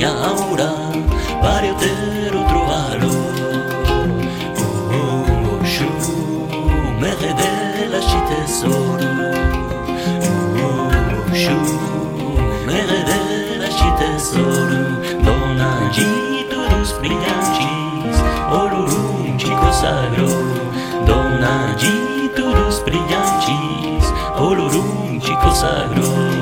minha 0.00 0.12
aura 0.12 0.72
pare 1.42 1.74
ter 1.74 2.34
outro 2.34 2.60
valor. 2.64 3.20
Oh 4.56 5.60
oh 5.60 5.64
shu 5.72 5.90
meredel 6.98 7.92
ashite 7.98 8.40
soru 8.48 9.10
oh 10.64 11.34
shu 11.42 11.58
meredel 12.66 13.62
ashite 13.68 14.10
soru 14.28 14.82
dona 15.26 15.70
gito 15.92 16.60
dos 16.70 16.92
brilhantes 17.00 18.16
olorum 18.58 19.36
te 19.36 19.50
consagrou. 19.62 20.40
Dona 21.04 21.76
gito 21.76 22.54
dos 22.54 22.78
brilhantes 22.86 24.06
olurum 24.48 25.20
te 25.20 25.36
consagrou. 25.44 26.39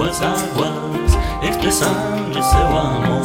águas, 0.00 0.22
águas, 0.22 1.18
expressando 1.42 2.42
seu 2.42 2.78
amor. 2.78 3.22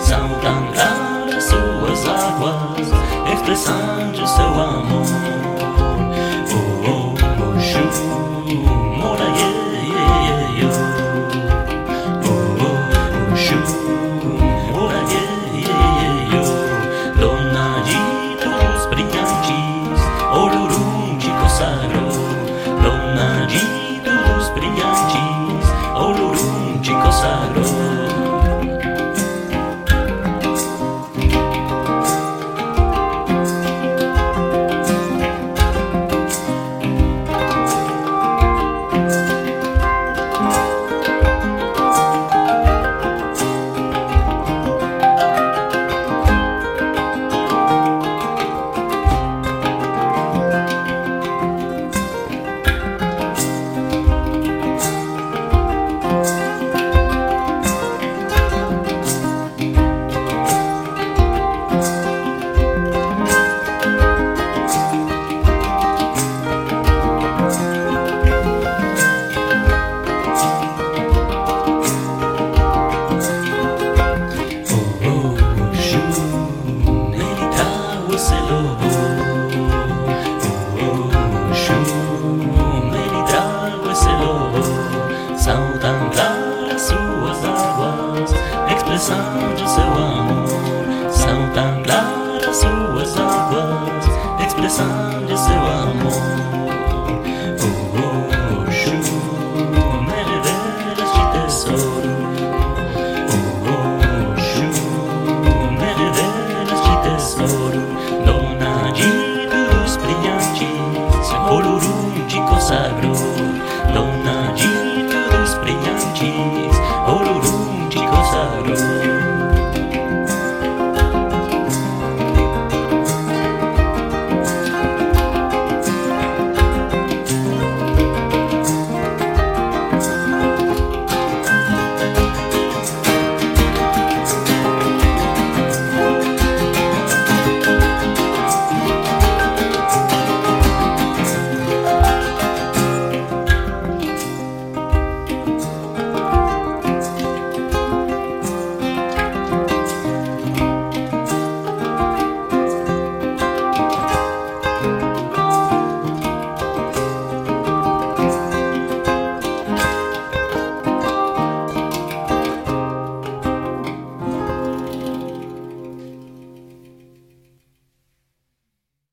São 0.00 0.28
cantar 0.40 1.26
as 1.36 1.44
suas 1.44 2.08
águas, 2.08 2.88
expressando 3.32 4.26
seu. 4.26 5.33
de 94.64 94.70
San, 94.70 95.26
de 95.26 95.36
seu 95.36 95.60
amor. 95.60 96.43